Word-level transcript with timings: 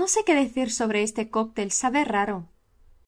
No 0.00 0.08
sé 0.08 0.24
qué 0.24 0.34
decir 0.34 0.70
sobre 0.72 1.02
este 1.02 1.28
cóctel. 1.28 1.72
Sabe 1.72 2.06
raro. 2.06 2.46